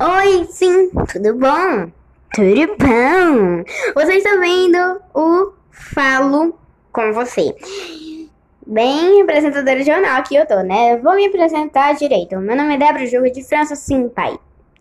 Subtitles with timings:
[0.00, 1.90] Oi, sim, tudo bom?
[2.34, 3.62] Tudo bom?
[3.94, 6.58] Você está vendo o Falo
[6.90, 7.54] com você.
[8.66, 10.96] Bem, apresentadora de jornal que eu tô, né?
[10.96, 12.36] Vou me apresentar direito.
[12.38, 14.38] Meu nome é Débora Jogo de França, sim, pai.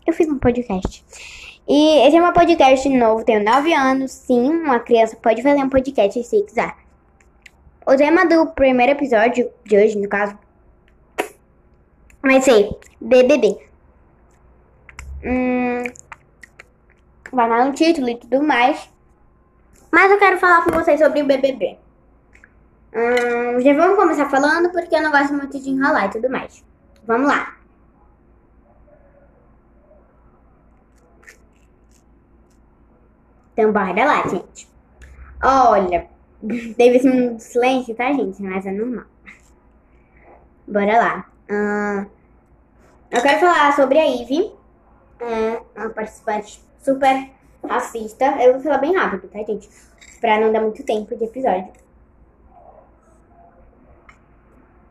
[0.08, 1.04] Eu fiz um podcast.
[1.68, 5.70] E esse é um podcast novo, tenho 9 anos, sim, uma criança pode fazer um
[5.70, 6.74] podcast se quiser.
[7.86, 10.38] O tema do primeiro episódio de hoje, no caso,
[12.24, 12.70] vai ser
[13.00, 13.71] BBB.
[15.24, 15.84] Hum,
[17.32, 18.90] vai dar um título e tudo mais.
[19.92, 21.78] Mas eu quero falar com vocês sobre o BBB.
[22.94, 26.64] Hum, já vamos começar falando porque eu não gosto muito de enrolar e tudo mais.
[27.06, 27.56] Vamos lá.
[33.54, 34.68] Então bora lá, gente.
[35.44, 36.08] Olha,
[36.78, 38.42] teve esse minuto de silêncio, tá, gente?
[38.42, 39.06] Mas é normal.
[40.68, 41.32] Bora lá.
[41.50, 42.06] Hum,
[43.12, 44.61] eu quero falar sobre a Ivy.
[45.22, 47.30] É uma participante super
[47.64, 48.26] racista.
[48.42, 49.70] Eu vou falar bem rápido, tá, gente?
[50.20, 51.72] Pra não dar muito tempo de episódio.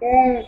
[0.00, 0.47] É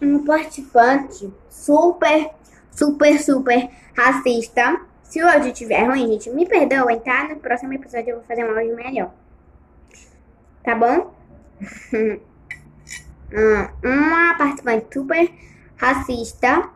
[0.00, 2.30] um participante super,
[2.72, 4.80] super, super racista.
[5.02, 7.28] Se o áudio estiver ruim, gente, me perdoem, tá?
[7.28, 9.12] No próximo episódio eu vou fazer um áudio melhor.
[10.64, 11.14] Tá bom?
[13.84, 15.30] uma participante super
[15.76, 16.70] racista.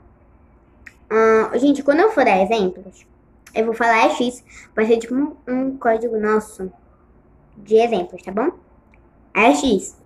[1.11, 3.07] Uh, gente, quando eu for dar exemplos,
[3.55, 5.15] eu vou falar X, vai ser tipo
[5.47, 6.71] um, código nosso
[7.57, 8.51] de exemplos, tá bom?
[9.35, 9.97] X.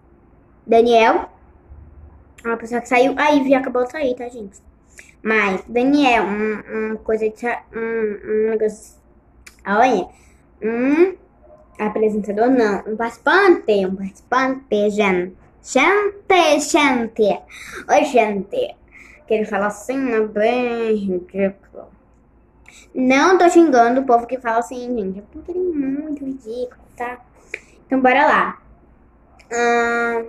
[0.66, 1.28] Daniel.
[2.44, 3.14] Uma pessoa que saiu.
[3.18, 4.60] A Ivy acabou de sair, tá, gente?
[5.22, 7.46] Mas, Daniel, um, um coisa de.
[7.74, 8.96] Um, um negócio.
[9.66, 10.08] Olha.
[10.62, 11.16] Um
[11.78, 12.84] apresentador, não.
[12.86, 13.86] Um participante.
[13.86, 15.36] Um participante, gente.
[15.62, 17.42] Gente, gente.
[17.88, 18.79] Oi, gente.
[19.30, 21.86] Que ele fala assim, é bem ridículo.
[22.92, 25.20] Não tô xingando o povo que fala assim, gente.
[25.20, 27.20] É porque ele é muito ridículo, tá?
[27.86, 28.62] Então, bora lá.
[29.52, 30.26] Hum,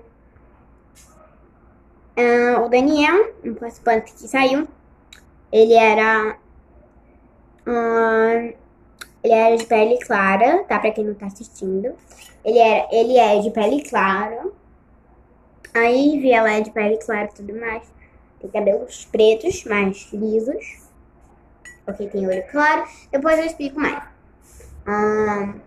[2.16, 4.68] hum, o Daniel, um participante que saiu,
[5.52, 6.38] ele era.
[7.66, 8.54] Hum,
[9.24, 10.78] ele era de pele clara, tá?
[10.78, 11.96] Pra quem não tá assistindo.
[12.46, 14.46] Ele, era, ele é de pele clara.
[15.74, 18.01] A Ivy, ela é de pele clara e tudo mais.
[18.42, 20.82] Tem cabelos pretos, mais lisos.
[21.86, 22.88] Porque tem olho claro.
[23.12, 24.04] Depois eu explico mais.
[24.88, 25.60] Um,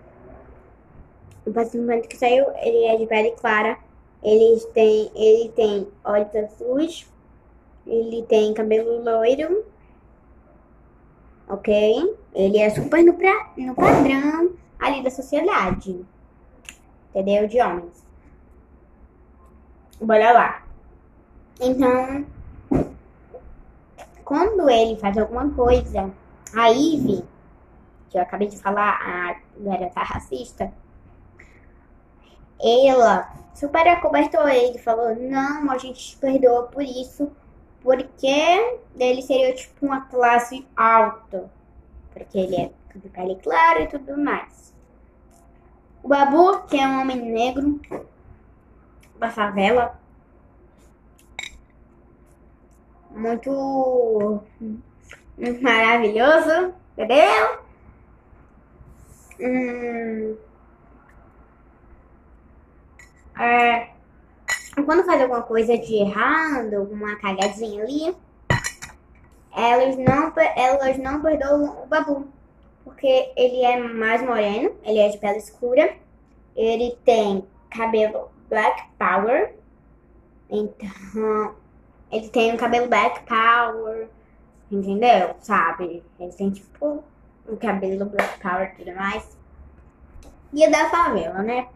[1.46, 3.78] o participante que saiu, ele é de pele clara.
[4.22, 7.08] Ele tem, ele tem olhos azuis.
[7.86, 9.64] Ele tem cabelo loiro.
[11.48, 12.16] Ok?
[12.34, 16.04] Ele é super no, pra, no padrão ali da sociedade.
[17.10, 17.46] Entendeu?
[17.46, 18.04] De homens.
[20.00, 20.66] Bora lá.
[21.60, 22.26] Então,
[24.24, 26.10] quando ele faz alguma coisa,
[26.54, 27.24] a Ivy,
[28.08, 30.72] que eu acabei de falar, a garota racista,
[32.60, 37.30] ela super acobertou ele, falou, não, a gente te perdoa por isso,
[37.82, 41.50] porque ele seria tipo uma classe alta,
[42.12, 44.72] porque ele é de pele clara e tudo mais.
[46.02, 47.80] O Babu, que é um homem negro
[49.18, 49.98] da favela,
[53.14, 54.42] muito
[55.62, 57.58] maravilhoso, entendeu?
[59.40, 60.36] Hum,
[63.38, 63.88] é,
[64.84, 68.16] quando faz alguma coisa de errado, alguma cagadinha ali,
[69.56, 72.28] elas não, elas não perdoam o Babu.
[72.84, 75.96] Porque ele é mais moreno, ele é de pele escura,
[76.54, 79.54] ele tem cabelo black power,
[80.50, 81.54] então
[82.10, 84.08] ele tem um cabelo black power,
[84.70, 85.34] entendeu?
[85.40, 86.02] Sabe?
[86.18, 87.02] Ele tem tipo
[87.48, 89.36] um cabelo black power e tudo mais.
[90.52, 91.68] E é da favela, né?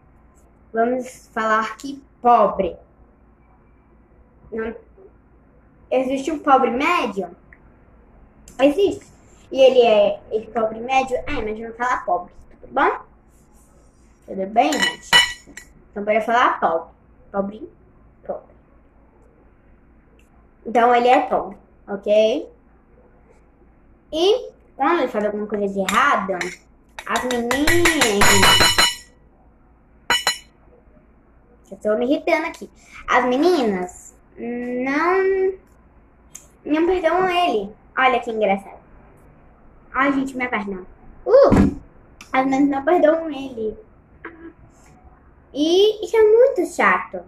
[0.71, 2.77] Vamos falar que pobre.
[4.51, 4.73] Não...
[5.91, 7.35] Existe um pobre médio?
[8.61, 9.07] Existe.
[9.51, 11.17] E ele é ele pobre médio?
[11.17, 12.99] É, mas vamos falar pobre, tudo bom?
[14.25, 15.09] Tudo bem, gente?
[15.91, 16.89] Então bora falar pobre.
[17.31, 17.78] Pobre
[20.69, 21.57] então ele é pobre,
[21.87, 22.47] ok?
[24.13, 26.33] E quando ele faz alguma coisa de errado,
[27.07, 27.79] as meninas.
[31.71, 32.69] Eu tô me irritando aqui.
[33.07, 35.53] As meninas não.
[36.63, 37.73] Não perdoam ele.
[37.97, 38.77] Olha que engraçado.
[39.91, 40.85] Ai, gente, minha perna.
[41.25, 41.79] Uh!
[42.31, 43.75] As meninas não perdoam ele.
[45.51, 47.23] E isso é muito chato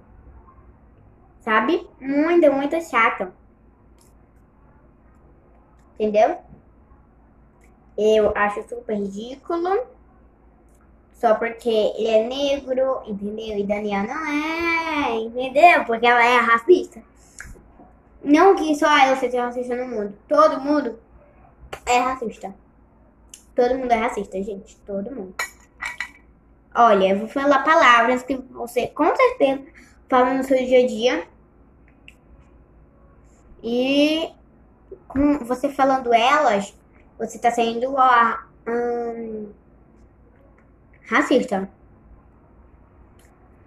[1.42, 1.88] sabe?
[2.00, 3.32] Muito, muito chato.
[6.00, 6.38] Entendeu?
[7.98, 9.86] Eu acho super ridículo.
[11.14, 13.58] Só porque ele é negro, entendeu?
[13.60, 15.86] E Daniel não é, entendeu?
[15.86, 17.04] Porque ela é racista.
[18.24, 20.18] Não que só ela seja racista no mundo.
[20.28, 21.00] Todo mundo
[21.86, 22.56] é racista.
[23.56, 24.78] Todo mundo é racista, gente.
[24.78, 25.36] Todo mundo.
[26.74, 29.64] Olha, eu vou falar palavras que você com certeza
[30.12, 31.28] fala no seu dia a dia.
[33.64, 34.30] E
[35.08, 36.78] com você falando elas,
[37.18, 38.38] você tá sendo ó,
[38.68, 39.54] hum,
[41.10, 41.70] racista.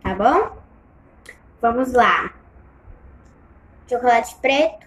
[0.02, 0.58] Tá bom?
[1.62, 2.35] Vamos lá.
[3.88, 4.87] Chocolate preto,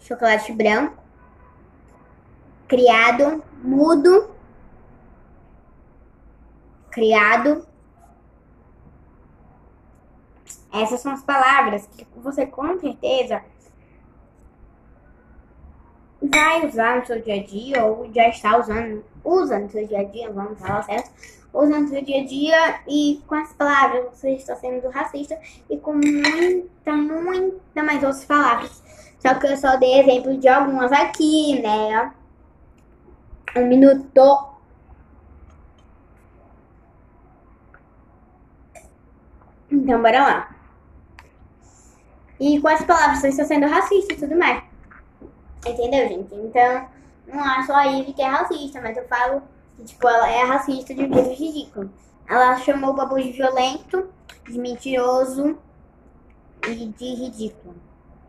[0.00, 1.02] chocolate branco,
[2.66, 4.30] criado, mudo,
[6.90, 7.66] criado.
[10.72, 13.42] Essas são as palavras que você com certeza
[16.22, 20.00] vai usar no seu dia a dia ou já está usando, usa no seu dia
[20.00, 21.10] a dia, vamos falar certo,
[21.52, 25.38] usa no seu dia a dia e com as palavras você está sendo racista
[25.68, 28.82] e com muita, muita mais outras palavras.
[29.18, 32.12] Só que eu só dei exemplo de algumas aqui, né?
[33.56, 34.50] Um minuto.
[39.70, 40.59] Então, bora lá.
[42.40, 44.64] E com as palavras você está sendo racista e tudo mais.
[45.66, 46.34] Entendeu, gente?
[46.34, 46.88] Então,
[47.26, 49.42] não é só a Ivy que é racista, mas eu falo
[49.76, 51.90] que, tipo, ela é racista de um jeito ridículo.
[52.26, 54.08] Ela chamou o Babu de violento,
[54.48, 55.58] de mentiroso
[56.66, 57.74] e de ridículo.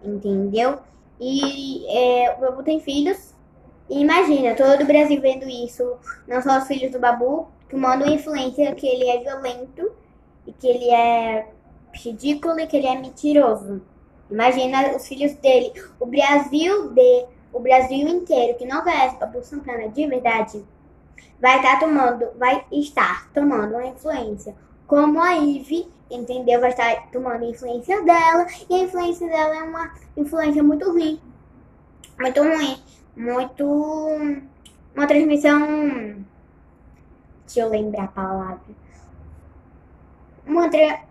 [0.04, 0.80] Entendeu?
[1.18, 3.34] E é, o Babu tem filhos.
[3.90, 5.98] E imagina, todo o Brasil vendo isso,
[6.28, 9.92] não só os filhos do Babu, que mandam influência que ele é violento
[10.46, 11.48] e que ele é
[11.94, 13.82] ridículo e que ele é mentiroso.
[14.32, 15.74] Imagina os filhos dele.
[16.00, 20.64] O Brasil de o Brasil inteiro que não conhece Babu Santana de verdade
[21.42, 24.56] vai estar tá tomando, vai estar tomando uma influência.
[24.88, 26.62] Como a Ive, entendeu?
[26.62, 28.46] Vai estar tomando influência dela.
[28.70, 31.20] E a influência dela é uma influência muito ruim.
[32.20, 32.78] Muito ruim.
[33.16, 33.66] Muito.
[34.96, 35.60] Uma transmissão.
[37.46, 38.60] Deixa eu lembrar a palavra.
[40.46, 41.02] Uma, tra...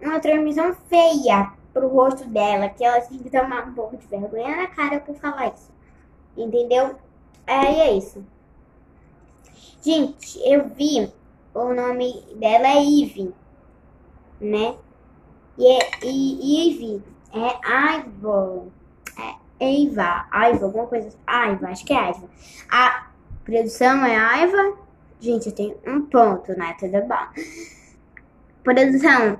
[0.00, 4.56] uma transmissão feia pro rosto dela, que ela tem que tomar um pouco de vergonha
[4.56, 5.70] na cara por falar isso.
[6.36, 6.96] Entendeu?
[7.46, 8.24] Aí é isso.
[9.82, 11.12] Gente, eu vi
[11.54, 13.34] o nome dela é Eve,
[14.40, 14.76] né?
[15.58, 17.02] E, é, Eve
[17.32, 18.66] é Ivor.
[19.18, 21.66] É Eva, Aiva, alguma coisa assim.
[21.66, 22.28] Acho que é Aiva.
[22.70, 23.10] A
[23.44, 24.78] produção é Aiva.
[25.18, 26.76] Gente, eu tenho um ponto, né?
[26.78, 27.42] Tudo bom.
[28.62, 29.39] Produção,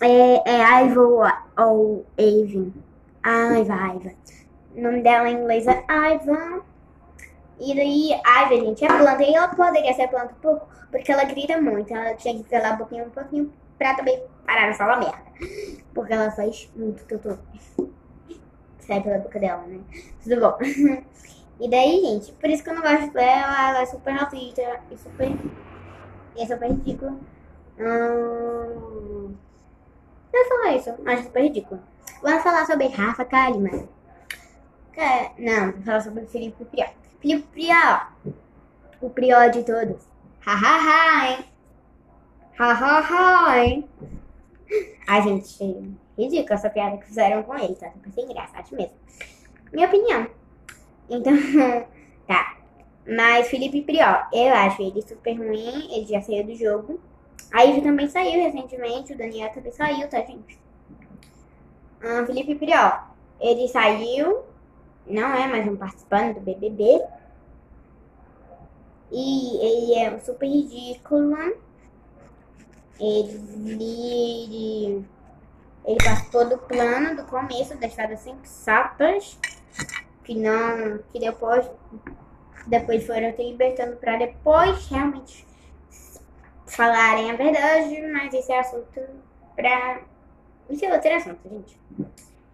[0.00, 2.72] é, é ou, Avon.
[3.22, 4.12] Aiva, Aiva.
[4.74, 6.62] O nome dela em inglês é Aiva.
[7.58, 9.22] E daí, Aiva, gente, é planta.
[9.22, 11.92] E ela poderia ser planta um pouco, porque ela grita muito.
[11.92, 15.22] Ela tinha que calar a boquinha um pouquinho pra também parar de falar merda.
[15.92, 17.38] Porque ela faz muito tutu.
[18.78, 19.80] Sai pela boca dela, né?
[20.22, 20.58] Tudo bom.
[21.62, 23.68] E daí, gente, por isso que eu não gosto dela.
[23.68, 25.28] Ela é super racista e super.
[26.34, 27.14] E é super ridícula.
[27.78, 29.34] Hum...
[30.32, 31.80] Não falar isso, acho super ridículo.
[32.22, 33.88] Vamos falar sobre Rafa Kalimann.
[34.96, 36.86] É, não, vou falar sobre Felipe Prió.
[37.20, 38.00] Felipe Prió,
[39.00, 40.08] o Prió de todos.
[40.46, 41.44] Ha ha ha, hein?
[42.58, 43.88] Ha ha ha, hein?
[45.06, 47.90] Ai, gente, ridícula essa piada que fizeram com ele, tá?
[47.90, 48.96] Super sem graça, acho mesmo.
[49.72, 50.26] Minha opinião.
[51.08, 51.32] Então,
[52.26, 52.56] tá.
[53.06, 57.00] Mas Felipe Prió, eu acho ele super ruim, ele já saiu do jogo.
[57.52, 60.58] A Ivy também saiu recentemente, o Daniel também saiu, tá, gente?
[62.02, 63.00] Ah, Felipe Prió,
[63.40, 64.44] ele saiu,
[65.06, 67.02] não é mais um participante do BBB.
[69.10, 71.36] E ele é super ridículo.
[73.00, 73.44] Ele,
[75.84, 79.38] ele participou do plano do começo da Estrada Sem Sapas,
[80.22, 81.68] que não, que depois,
[82.66, 85.49] depois foram se libertando para depois realmente
[86.70, 89.00] falarem a verdade, mas esse é assunto
[89.54, 90.00] pra.
[90.68, 91.80] Isso é outro assunto, gente.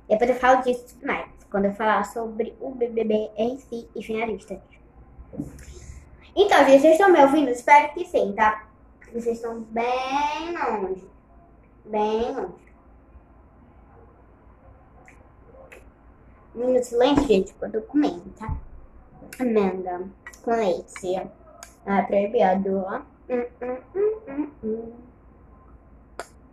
[0.09, 1.29] Depois eu falo disso e tudo mais.
[1.51, 4.59] Quando eu falar sobre o BBB em si e finalistas.
[6.35, 7.51] Então, gente, vocês estão me ouvindo?
[7.51, 8.67] Espero que sim, tá?
[9.13, 11.09] Vocês estão bem longe.
[11.85, 12.67] Bem longe.
[16.55, 18.57] Minuto silêncio, gente, quando eu comendo, tá?
[19.39, 20.09] Amanda
[20.43, 21.29] com leite.
[21.85, 23.16] Ah, proibido, ó.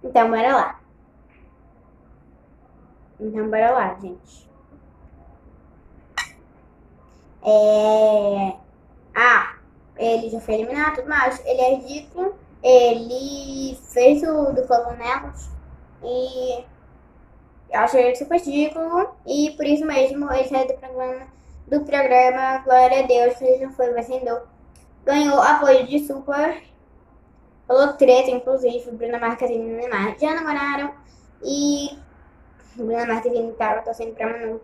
[0.04, 0.80] Então, bora lá.
[3.20, 4.50] Então, bora lá, gente.
[7.46, 8.56] É...
[9.16, 9.56] Ah,
[9.98, 11.40] ele já foi eliminado tudo mais.
[11.46, 12.36] Ele é ridículo.
[12.64, 15.50] Ele fez o do Colonelos.
[16.04, 16.66] E
[17.70, 19.16] eu achei ele super ridículo.
[19.26, 21.28] E por isso mesmo ele saiu do programa.
[21.68, 24.48] Do programa Glória a Deus, ele não foi vencedor.
[25.06, 26.64] Ganhou apoio de super.
[27.68, 28.92] Falou treta, inclusive.
[28.92, 30.94] Bruna Marquezine e Neymar já namoraram.
[31.44, 31.98] E
[32.76, 34.62] Bruna Marquezine estava torcendo pra Manu.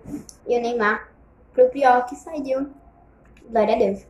[0.47, 1.09] E o Neymar
[1.53, 2.69] pro pior que saiu.
[3.49, 4.05] Glória a Deus.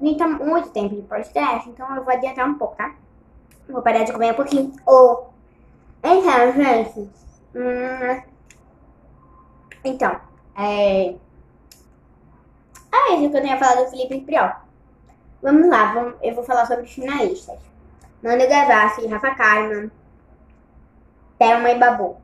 [0.00, 2.94] Nem tá muito tempo de podcast, então eu vou adiantar um pouco, tá?
[3.68, 4.72] Vou parar de comer um pouquinho.
[4.86, 5.26] Oh.
[6.02, 7.10] Então, gente.
[7.54, 8.22] Hum,
[9.84, 10.20] então,
[10.56, 11.14] é.
[12.94, 14.50] É isso que eu tinha falado do Felipe Priol.
[15.42, 17.58] Vamos lá, vamos, eu vou falar sobre os finalistas.
[18.22, 19.90] Nando Gavassi, Rafa Kalimann,
[21.36, 22.16] Thelma e Babu.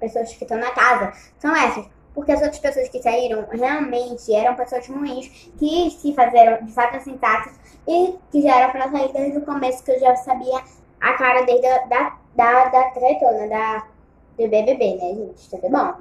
[0.00, 1.86] Pessoas que estão na casa são essas.
[2.12, 7.00] Porque as outras pessoas que saíram realmente eram pessoas ruins, que se fizeram de fato
[7.02, 7.54] sensatas
[7.86, 10.62] e que já eram pra sair desde o começo, que eu já sabia
[11.00, 13.86] a cara desde a, da, da, da tretona, da,
[14.36, 15.48] do BBB, né, gente?
[15.48, 15.94] Tudo bom?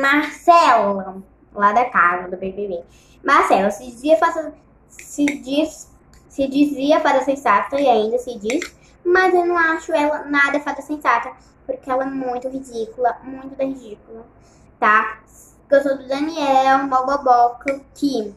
[0.00, 1.24] Marcelo,
[1.54, 2.82] lá da casa do BBB.
[3.22, 4.52] Marcelo se dizia fazer,
[4.88, 5.90] se diz,
[6.28, 8.72] se dizia fada sensata e ainda se diz,
[9.04, 11.32] mas eu não acho ela nada fada sensata,
[11.66, 14.24] porque ela é muito ridícula, muito ridícula,
[14.78, 15.20] tá?
[15.70, 18.34] Eu sou do Daniel, uma boboca que,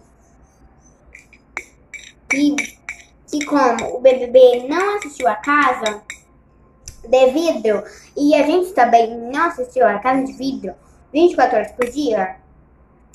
[2.29, 2.55] que,
[3.27, 6.01] que como o BBB não assistiu a casa
[7.07, 7.83] de vidro
[8.17, 10.75] e a gente também não assistiu a casa de vidro
[11.13, 12.35] 24 horas por dia,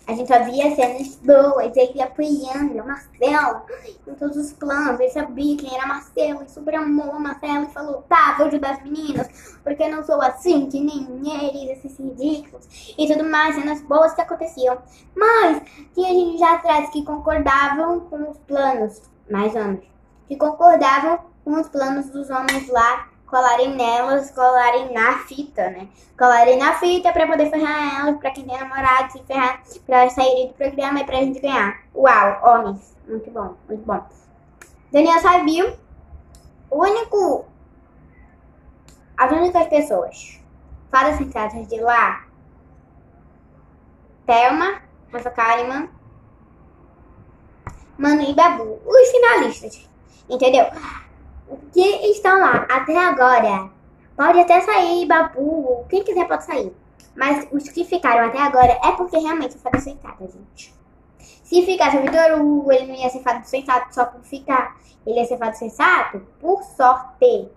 [0.07, 3.63] a gente só via cenas boas, ele apoiando Marcelo
[4.07, 5.01] em todos os planos.
[5.01, 8.83] Ele sabia quem era Marcelo e super amou Marcelo e falou: tá, vou ajudar as
[8.85, 11.07] meninas, porque não sou assim, que nem
[11.45, 14.79] eles, esses ridículos e tudo mais, cenas boas que aconteciam.
[15.17, 19.85] Mas tinha gente já atrás que concordavam com os planos, mais anos,
[20.29, 25.89] que concordavam com os planos dos homens lá colarem nelas, colarem na fita, né?
[26.19, 30.13] Colarem na fita pra poder ferrar elas, pra quem tem namorado, se ferrar, pra elas
[30.13, 31.83] saírem do programa e pra gente ganhar.
[31.95, 32.97] Uau, homens.
[33.07, 34.05] Muito bom, muito bom.
[34.91, 35.77] Daniel Sabio,
[36.71, 37.45] o único.
[39.17, 40.41] As únicas pessoas
[40.91, 42.25] fadas sensatas de lá,
[44.27, 45.89] Thelma, Rafa Kalimann,
[47.99, 49.89] Manu e Babu, os finalistas,
[50.29, 50.67] entendeu?
[51.73, 53.71] Que estão lá até agora,
[54.17, 56.75] pode até sair Babu, quem quiser pode sair.
[57.15, 60.75] Mas os que ficaram até agora é porque realmente foi sentada, gente.
[61.19, 64.77] Se ficasse o Vitor Hugo, ele não ia ser fado sensato só por ficar.
[65.07, 67.49] Ele ia ser fado sensato por sorte.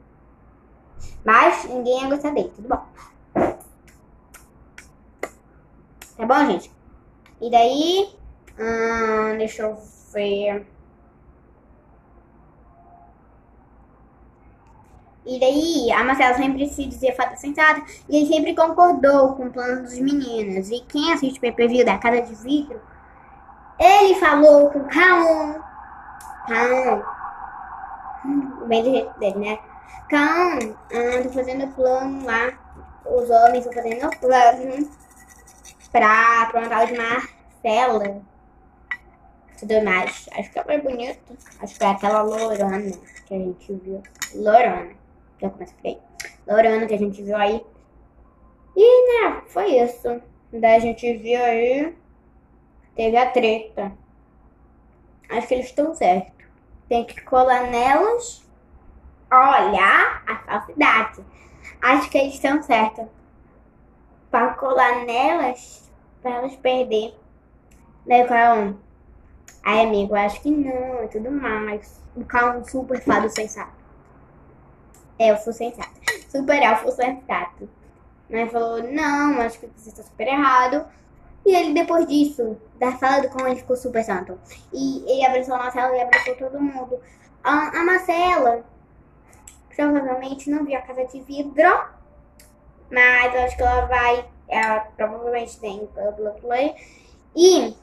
[1.25, 2.86] Mas ninguém ia gostar dele, tudo bom.
[6.15, 6.72] Tá bom, gente?
[7.41, 8.15] E daí,
[8.60, 9.77] hum, deixa eu
[10.13, 10.67] ver.
[15.25, 19.51] E daí a Marcela sempre se dizia fada sensata e ele sempre concordou com o
[19.51, 20.69] plano dos meninos.
[20.69, 22.81] E quem assiste o PPV da Casa de Vidro,
[23.79, 25.59] ele falou com Caon.
[26.47, 27.03] Caon.
[28.67, 29.59] Bem do jeito dele, né?
[30.09, 32.51] Caon, ah, tô fazendo plano lá.
[33.05, 34.89] Os homens estão fazendo plano
[35.91, 38.21] pra, pra uma tal de Marcela.
[39.59, 40.29] Tudo mais.
[40.38, 41.38] Acho que é mais bonito.
[41.61, 42.91] Acho que é aquela Lorana
[43.25, 44.01] que a gente viu.
[44.35, 44.98] Lorana.
[45.41, 46.00] Já começa por aí.
[46.48, 47.65] Lorana, que a gente viu aí.
[48.75, 50.22] E, né, foi isso.
[50.51, 51.96] Daí a gente viu aí.
[52.96, 53.91] Teve a treta.
[55.29, 56.34] Acho que eles estão certos.
[56.88, 58.46] Tem que colar nelas.
[59.31, 61.24] Olhar a falsidade.
[61.81, 63.05] Acho que eles estão certos.
[64.29, 65.89] Pra colar nelas.
[66.22, 67.15] Pra elas perder.
[68.05, 68.75] Daí qual
[69.62, 72.01] Aí, amigo, acho que não, e tudo mais.
[72.15, 73.78] Ficar um super fado sensato
[75.19, 75.99] elfo sensato.
[76.29, 77.69] Super elfo sensato.
[78.29, 78.47] Né?
[78.47, 80.85] Falou, não, acho que você está super errado.
[81.45, 84.39] E ele, depois disso, da fala do como ele ficou super santo.
[84.73, 86.99] E ele abraçou a Marcela e abraçou todo mundo.
[87.43, 88.63] A, a Marcela
[89.75, 91.85] provavelmente não viu a casa de vidro.
[92.91, 94.25] Mas eu acho que ela vai.
[94.47, 96.75] Ela provavelmente tem pelo Play.
[97.35, 97.75] E.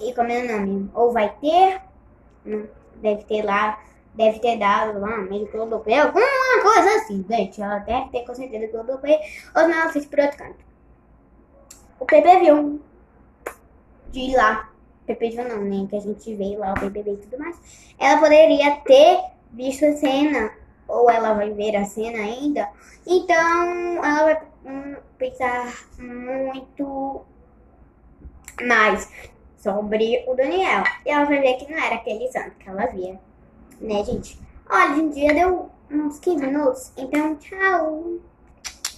[0.00, 0.90] E como é o nome?
[0.94, 1.80] Ou vai ter.
[2.96, 3.78] Deve ter lá
[4.14, 6.26] deve ter dado lá meio Globoplay, alguma
[6.62, 7.60] coisa assim, gente.
[7.60, 9.18] Ela deve ter com certeza Globoplay,
[9.54, 10.64] ou não assiste por outro canto.
[11.98, 12.80] O PP viu
[14.10, 14.70] de lá.
[15.06, 15.86] PP viu não, né?
[15.88, 17.94] Que a gente veio lá, o PPB e tudo mais.
[17.98, 19.20] Ela poderia ter
[19.52, 20.52] visto a cena,
[20.86, 22.68] ou ela vai ver a cena ainda.
[23.06, 27.22] Então, ela vai hum, pensar muito
[28.66, 29.10] Mas
[29.56, 30.84] sobre o Daniel.
[31.06, 33.18] E ela vai ver que não era aquele santo que ela via.
[33.82, 34.38] Né, gente?
[34.70, 36.92] Olha, em dia deu uns 15 minutos.
[36.96, 38.20] Então, tchau.